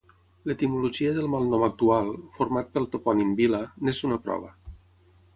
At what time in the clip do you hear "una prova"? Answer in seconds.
4.09-4.51